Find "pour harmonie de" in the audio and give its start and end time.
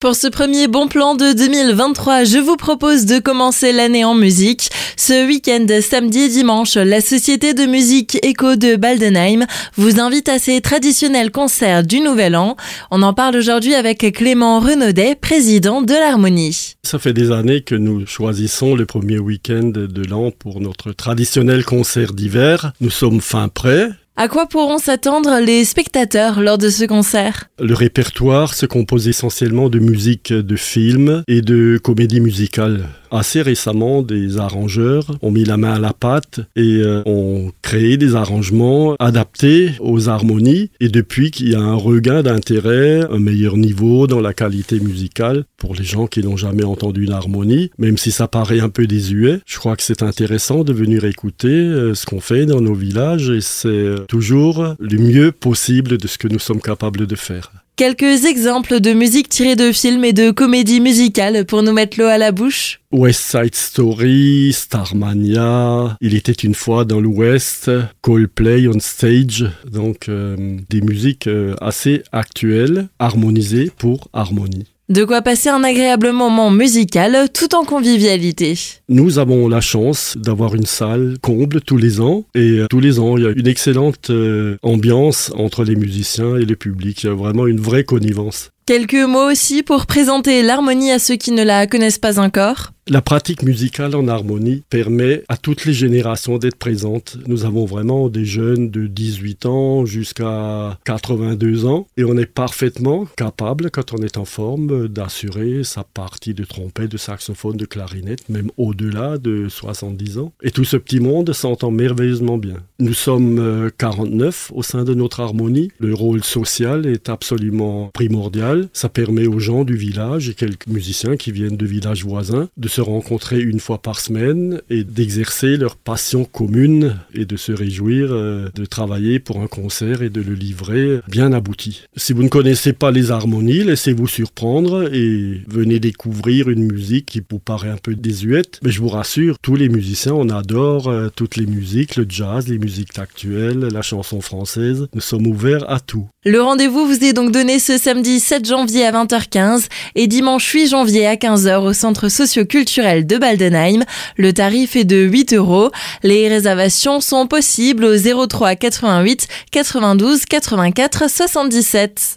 73.78-75.04